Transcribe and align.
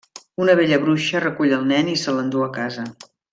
Una 0.45 0.53
vella 0.59 0.79
bruixa 0.85 1.21
recull 1.25 1.53
el 1.59 1.67
nen 1.73 1.93
i 1.93 1.97
se 2.05 2.17
l'endú 2.17 2.43
a 2.47 2.53
casa. 2.57 2.89